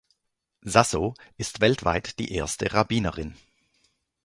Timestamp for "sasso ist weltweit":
0.63-2.17